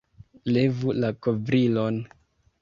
Levu 0.55 0.95
la 1.03 1.11
kovrilon! 1.27 2.01